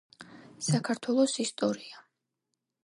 საქართველოს 0.69 1.37
ისტორია 1.45 2.03